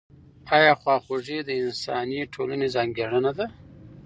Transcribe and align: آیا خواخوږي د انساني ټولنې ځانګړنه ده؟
آیا 0.55 0.73
خواخوږي 0.81 1.39
د 1.43 1.49
انساني 1.63 2.19
ټولنې 2.33 2.67
ځانګړنه 2.75 3.31
ده؟ 3.37 3.45